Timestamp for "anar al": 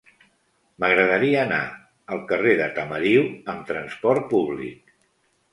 1.47-2.23